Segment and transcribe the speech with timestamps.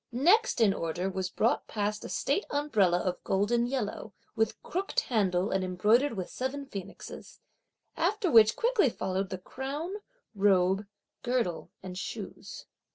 [0.11, 5.51] Next in order was brought past a state umbrella of golden yellow, with crooked handle
[5.51, 7.39] and embroidered with seven phoenixes;
[7.95, 9.93] after which quickly followed the crown,
[10.33, 10.87] robe,
[11.21, 12.65] girdle and shoes.